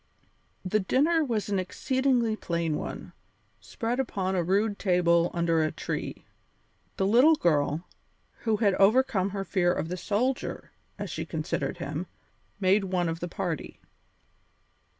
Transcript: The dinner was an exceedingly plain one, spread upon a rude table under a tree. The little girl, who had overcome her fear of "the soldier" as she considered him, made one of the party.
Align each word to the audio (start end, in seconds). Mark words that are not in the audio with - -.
The 0.65 0.79
dinner 0.79 1.23
was 1.23 1.47
an 1.49 1.59
exceedingly 1.59 2.35
plain 2.35 2.75
one, 2.75 3.13
spread 3.59 3.99
upon 3.99 4.33
a 4.35 4.41
rude 4.43 4.79
table 4.79 5.29
under 5.31 5.61
a 5.61 5.71
tree. 5.71 6.25
The 6.97 7.05
little 7.05 7.35
girl, 7.35 7.87
who 8.39 8.57
had 8.57 8.73
overcome 8.79 9.29
her 9.29 9.45
fear 9.45 9.71
of 9.71 9.89
"the 9.89 9.97
soldier" 9.97 10.71
as 10.97 11.11
she 11.11 11.23
considered 11.23 11.77
him, 11.77 12.07
made 12.59 12.85
one 12.85 13.09
of 13.09 13.19
the 13.19 13.27
party. 13.27 13.79